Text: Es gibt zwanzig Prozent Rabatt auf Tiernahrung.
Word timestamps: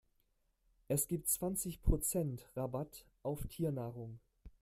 Es 0.87 1.07
gibt 1.07 1.29
zwanzig 1.29 1.83
Prozent 1.83 2.49
Rabatt 2.55 3.05
auf 3.21 3.45
Tiernahrung. 3.45 4.19